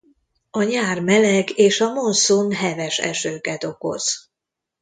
A 0.49 0.63
nyár 0.63 0.99
meleg 1.01 1.57
és 1.57 1.79
a 1.81 1.93
monszun 1.93 2.51
heves 2.53 2.97
esőket 2.97 3.63
okoz. 3.63 4.31